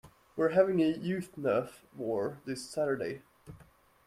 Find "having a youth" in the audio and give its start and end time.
0.53-1.29